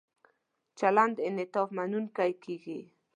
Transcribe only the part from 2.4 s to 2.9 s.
کیږي.